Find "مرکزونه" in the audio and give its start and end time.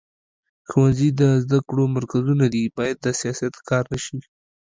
1.95-2.45